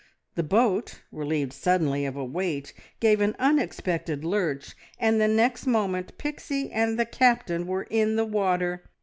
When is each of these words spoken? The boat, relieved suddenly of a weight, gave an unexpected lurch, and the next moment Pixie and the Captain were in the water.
The 0.33 0.41
boat, 0.41 1.03
relieved 1.11 1.53
suddenly 1.53 2.07
of 2.07 2.15
a 2.15 2.25
weight, 2.25 2.73
gave 2.99 3.21
an 3.21 3.35
unexpected 3.37 4.25
lurch, 4.25 4.75
and 4.97 5.21
the 5.21 5.27
next 5.27 5.67
moment 5.67 6.17
Pixie 6.17 6.71
and 6.71 6.97
the 6.97 7.05
Captain 7.05 7.67
were 7.67 7.83
in 7.83 8.15
the 8.15 8.25
water. 8.25 8.83